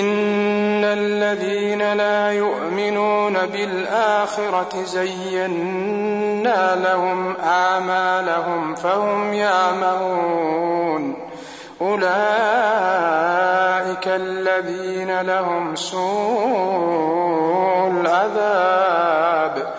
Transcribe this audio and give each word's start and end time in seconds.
إن 0.00 0.84
الذين 0.84 1.92
لا 1.92 2.32
يؤمنون 2.32 3.32
بالآخرة 3.32 4.84
زينا 4.84 6.76
لهم 6.76 7.36
آمالهم 7.36 8.74
فهم 8.74 9.34
يعمهون. 9.34 11.14
أولئك 11.80 12.12
الذين 14.06 15.20
لهم 15.20 15.76
سوء 15.76 17.90
العذاب. 18.00 19.74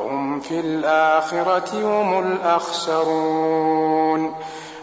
هم 0.00 0.40
في 0.40 0.60
الآخرة 0.60 1.74
هم 1.74 2.32
الأخسرون. 2.32 4.34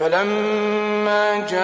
فلما 0.00 1.38
جاءها 1.38 1.60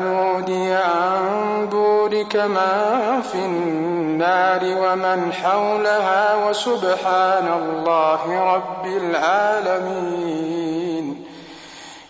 نودي 0.00 0.72
عن 0.72 1.68
بورك 1.70 2.36
من 2.36 3.22
في 3.32 3.38
النار 3.38 4.60
ومن 4.64 5.32
حولها 5.32 6.48
وسبحان 6.48 7.48
الله 7.62 8.54
رب 8.54 8.86
العالمين. 8.86 10.06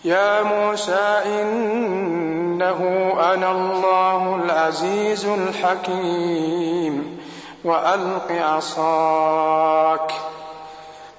يا 0.05 0.43
موسى 0.43 1.21
إنه 1.25 3.13
أنا 3.33 3.51
الله 3.51 4.35
العزيز 4.35 5.25
الحكيم. 5.25 7.19
وألق 7.63 8.31
عصاك. 8.31 10.11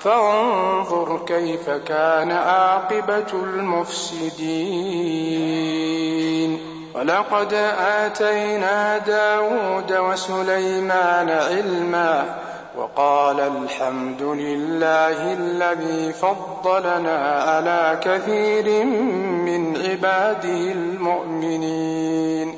فانظر 0.00 1.20
كيف 1.26 1.70
كان 1.70 2.30
عاقبة 2.30 3.32
المفسدين. 3.32 4.98
ولقد 6.94 7.52
آتينا 7.80 8.98
داود 8.98 9.92
وسليمان 9.92 11.30
علما 11.30 12.24
وقال 12.76 13.40
الحمد 13.40 14.22
لله 14.22 15.32
الذي 15.32 16.12
فضلنا 16.12 17.42
على 17.42 17.98
كثير 18.02 18.84
من 19.44 19.76
عباده 19.76 20.72
المؤمنين. 20.72 22.57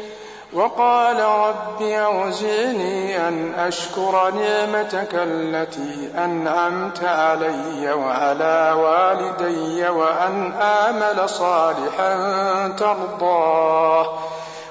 وقال 0.53 1.19
رب 1.19 1.81
أوزعني 1.81 3.27
أن 3.27 3.53
أشكر 3.53 4.31
نعمتك 4.31 5.09
التي 5.13 6.09
أنعمت 6.17 7.03
علي 7.03 7.93
وعلى 7.93 8.75
والدي 8.77 9.89
وأن 9.89 10.51
آمل 10.61 11.29
صالحا 11.29 12.67
ترضاه 12.67 14.19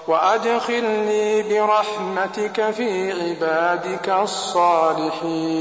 وأدخلني 0.08 1.42
برحمتك 1.42 2.70
في 2.70 3.12
عبادك 3.12 4.08
الصالحين. 4.08 5.60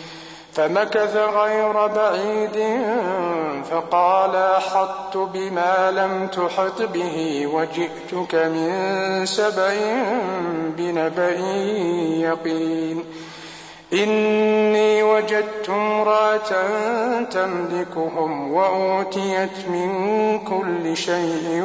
فمكث 0.53 1.15
غير 1.15 1.87
بعيد 1.87 2.85
فقال 3.71 4.35
أحطت 4.35 5.17
بما 5.17 5.91
لم 5.91 6.27
تحط 6.27 6.81
به 6.81 7.47
وجئتك 7.53 8.35
من 8.35 9.25
سبع 9.25 9.73
بنبأ 10.77 11.39
يقين. 12.19 13.05
إني 13.93 15.03
وجدت 15.03 15.69
امرأة 15.69 16.51
تملكهم 17.23 18.53
وأوتيت 18.53 19.69
من 19.69 20.39
كل 20.39 20.97
شيء 20.97 21.63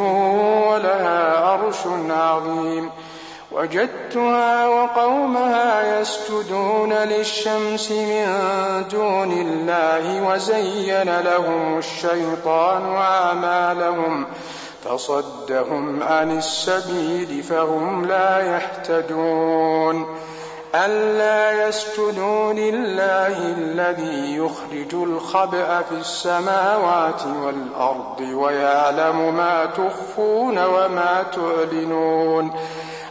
ولها 0.69 1.39
عرش 1.39 1.87
عظيم. 2.11 2.91
وجدتها 3.53 4.69
وقومها 4.69 6.01
يسجدون 6.01 6.93
للشمس 6.93 7.91
من 7.91 8.27
دون 8.91 9.33
الله 9.33 10.29
وزين 10.29 11.21
لهم 11.21 11.79
الشيطان 11.79 12.95
أعمالهم 12.97 14.27
فصدهم 14.85 16.03
عن 16.03 16.39
السبيل 16.39 17.43
فهم 17.43 18.05
لا 18.05 18.41
يهتدون. 18.41 20.17
ألا 20.75 21.69
يسجدوا 21.69 22.53
لله 22.53 23.37
الذي 23.59 24.37
يخرج 24.37 24.95
الخبأ 24.95 25.83
في 25.83 25.95
السماوات 26.01 27.23
والأرض 27.45 28.21
ويعلم 28.21 29.37
ما 29.37 29.67
تخفون 29.67 30.65
وما 30.65 31.25
تعلنون. 31.33 32.53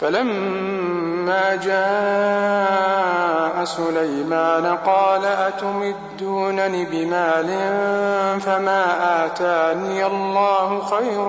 فلما 0.00 1.56
جاء 1.56 3.64
سليمان 3.64 4.76
قال 4.76 5.24
أتمدونني 5.24 6.84
بمال 6.84 7.48
فما 8.40 8.84
آتاني 9.26 10.06
الله 10.06 10.82
خير 10.84 11.24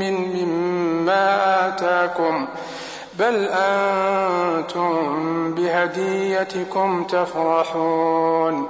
من 0.00 0.14
مما 0.34 1.68
آتاكم 1.68 2.46
بل 3.18 3.48
أنتم 3.52 4.94
بهديتكم 5.54 7.04
تفرحون 7.04 8.68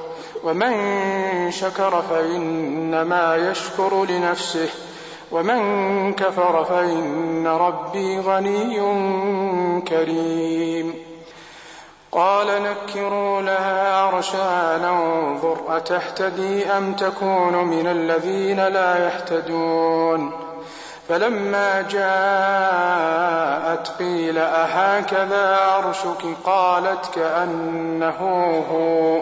ومن 0.43 1.51
شكر 1.51 2.03
فإنما 2.09 3.35
يشكر 3.35 4.05
لنفسه 4.05 4.69
ومن 5.31 6.13
كفر 6.13 6.63
فإن 6.63 7.47
ربي 7.47 8.19
غني 8.19 8.79
كريم. 9.81 10.95
قال 12.11 12.47
نكروا 12.47 13.41
لها 13.41 13.95
عرشها 13.95 14.77
ننظر 14.77 15.57
أتهتدي 15.69 16.65
أم 16.65 16.93
تكون 16.93 17.55
من 17.55 17.87
الذين 17.87 18.67
لا 18.67 19.05
يهتدون. 19.05 20.31
فلما 21.09 21.81
جاءت 21.81 23.87
قيل 23.99 24.37
أهكذا 24.37 25.57
عرشك؟ 25.57 26.25
قالت 26.43 27.15
كأنه 27.15 28.19
هو. 28.71 29.21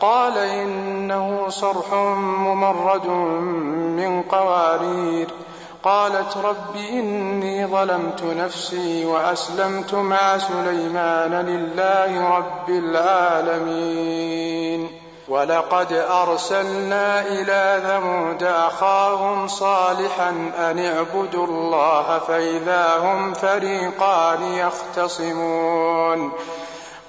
قال 0.00 0.38
إنه 0.38 1.48
صرح 1.48 1.94
ممرد 1.94 3.06
من 3.96 4.22
قوارير. 4.22 5.28
قالت 5.82 6.36
رب 6.36 6.76
إني 6.90 7.66
ظلمت 7.66 8.22
نفسي 8.22 9.04
وأسلمت 9.04 9.94
مع 9.94 10.38
سليمان 10.38 11.32
لله 11.32 12.36
رب 12.36 12.68
العالمين. 12.68 13.94
ولقد 15.28 15.92
أرسلنا 15.92 17.20
إلى 17.20 17.82
ثمود 17.86 18.42
أخاهم 18.42 19.48
صالحا 19.48 20.30
أن 20.58 20.78
اعبدوا 20.78 21.46
الله 21.46 22.18
فإذا 22.18 22.98
هم 22.98 23.34
فريقان 23.34 24.42
يختصمون. 24.42 26.32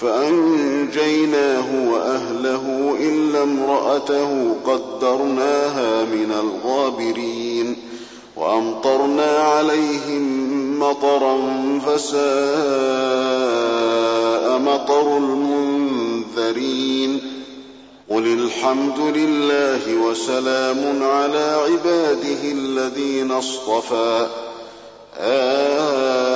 فأنجيناه 0.00 1.90
وأهله 1.90 2.96
إلا 3.00 3.42
امرأته 3.42 4.54
قدرناها 4.66 6.04
من 6.04 6.32
الغابرين 6.40 7.76
وأمطرنا 8.36 9.38
عليهم 9.38 10.48
مطرا 10.80 11.38
فساء 11.86 12.18
مطر 14.58 15.16
المنذرين 15.16 17.20
قل 18.10 18.26
الحمد 18.26 18.98
لله 18.98 19.94
وسلام 20.06 21.02
على 21.02 21.56
عباده 21.66 22.42
الذين 22.44 23.30
اصطفى 23.30 24.26
آه 25.18 26.27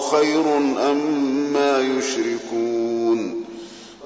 خير 0.00 0.56
أما 0.56 1.80
أم 1.80 1.98
يشركون 1.98 3.44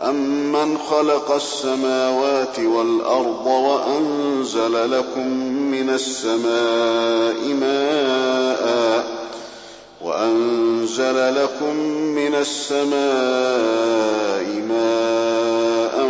أمن 0.02 0.78
خلق 0.78 1.34
السماوات 1.34 2.58
والأرض 2.58 3.46
وأنزل 3.46 4.90
لكم 4.90 5.28
من 5.70 5.90
السماء 5.90 7.54
ماءً 7.60 9.24
وأنزل 10.04 11.34
لكم 11.34 11.76
من 12.14 12.34
السماء 12.34 12.94
ماء 14.68 16.08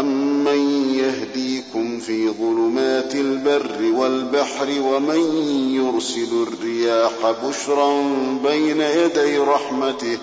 أمن 0.00 0.90
يهديكم 0.94 1.98
في 2.00 2.28
ظلمات 2.30 3.14
البر 3.14 3.92
والبحر 3.94 4.68
ومن 4.80 5.20
يرسل 5.74 6.46
الرياح 6.48 7.12
بشرا 7.48 8.02
بين 8.44 8.80
يدي 8.80 9.38
رحمته 9.38 10.18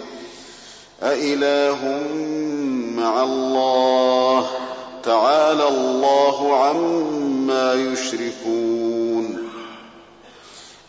أإله 1.04 2.02
مع 2.98 3.24
الله 3.24 4.48
تعالى 5.04 5.68
الله 5.68 6.56
عما 6.58 7.74
يشركون 7.74 9.38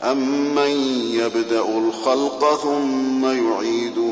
أمن 0.03 0.71
يبدأ 1.13 1.63
الخلق 1.79 2.61
ثم 2.63 3.25
يعيده 3.25 4.12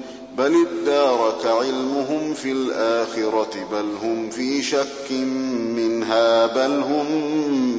بل 0.41 0.65
ادارك 0.67 1.45
علمهم 1.45 2.33
في 2.33 2.51
الآخرة 2.51 3.67
بل 3.71 3.85
هم 4.03 4.29
في 4.29 4.61
شك 4.61 5.11
منها 5.75 6.45
بل 6.45 6.71
هم 6.71 7.05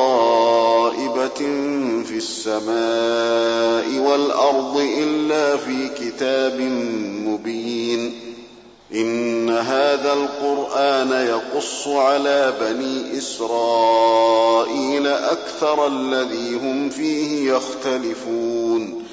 السماء 2.45 4.09
والأرض 4.09 4.77
إلا 4.97 5.57
في 5.57 5.89
كتاب 5.99 6.61
مبين. 7.25 8.13
إن 8.93 9.49
هذا 9.49 10.13
القرآن 10.13 11.11
يقص 11.11 11.87
على 11.87 12.53
بني 12.61 13.17
إسرائيل 13.17 15.07
أكثر 15.07 15.87
الذي 15.87 16.55
هم 16.55 16.89
فيه 16.89 17.53
يختلفون. 17.53 19.03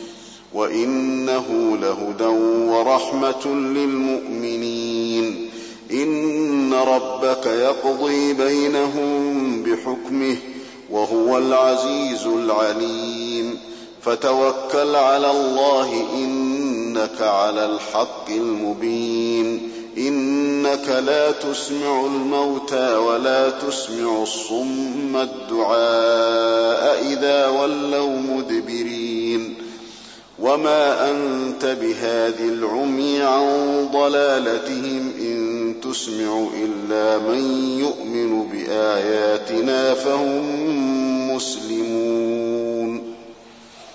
وإنه 0.55 1.79
لهدى 1.83 2.39
ورحمة 2.71 3.47
للمؤمنين. 3.47 5.51
إن 5.91 6.75
ربك 6.75 7.47
يقضي 7.47 8.33
بينهم 8.33 9.63
بحكمه 9.63 10.37
وهو 10.91 11.39
العزيز 11.39 12.27
العليم. 12.27 13.18
فتوكل 14.03 14.97
على 14.97 15.31
الله 15.31 16.05
إنك 16.15 17.21
على 17.21 17.65
الحق 17.67 18.31
المبين. 18.31 19.73
إنك 19.99 20.89
لا 20.89 21.31
تسمع 21.31 22.07
الموتى 22.07 22.97
ولا 22.97 23.51
تسمع 23.51 24.23
الصم 24.23 25.17
الدعاء 25.17 27.07
إذا 27.13 27.49
ولوا 27.49 28.19
مدبرين. 28.19 29.55
وما 30.39 31.11
أنت 31.11 31.65
بهاد 31.65 32.41
العمي 32.41 33.23
عن 33.23 33.89
ضلالتهم 33.93 35.13
إن 35.21 35.75
تسمع 35.83 36.47
إلا 36.63 37.19
من 37.19 37.41
يؤمن 37.79 38.49
بآياتنا 38.49 39.95
فهم 39.95 40.45
مسلمون. 41.35 42.48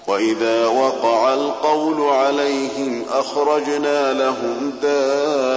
وإذا 0.07 0.67
وقع 0.67 1.33
القول 1.33 2.01
عليهم 2.01 3.01
أخرجنا 3.09 4.13
لهم 4.13 4.71
دابة 4.81 5.53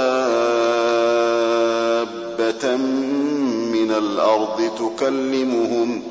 من 3.73 3.91
الأرض 3.91 4.71
تكلمهم 4.79 6.03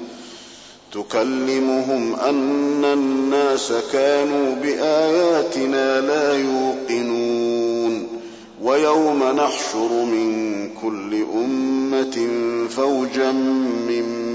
تكلمهم 0.93 2.15
أن 2.15 2.85
الناس 2.85 3.73
كانوا 3.93 4.55
بآياتنا 4.55 6.01
لا 6.01 6.33
يوقنون 6.33 8.07
ويوم 8.61 9.23
نحشر 9.23 9.89
من 9.91 10.69
كل 10.81 11.25
أمة 11.35 12.27
فوجا 12.69 13.31
ممن 13.31 14.34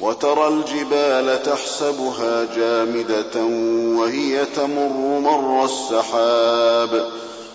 وترى 0.00 0.48
الجبال 0.48 1.42
تحسبها 1.42 2.46
جامدة 2.56 3.44
وهي 3.98 4.44
تمر 4.44 5.20
مر 5.20 5.64
السحاب. 5.64 7.08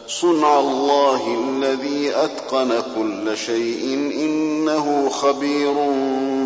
صنع 0.07 0.59
الله 0.59 1.37
الذي 1.47 2.11
أتقن 2.15 2.81
كل 2.95 3.37
شيء 3.37 4.11
إنه 4.15 5.09
خبير 5.09 5.73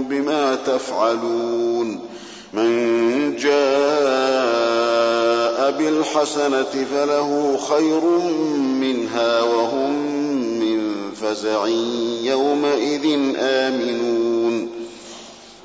بما 0.10 0.56
تفعلون. 0.56 2.00
من 2.54 3.36
جاء 3.36 3.56
بالحسنة 5.72 6.86
فله 6.94 7.60
خير 7.70 8.02
منها 8.80 9.42
وهم 9.42 9.92
من 10.60 11.12
فزع 11.22 11.68
يومئذ 12.22 13.34
آمنون. 13.40 14.75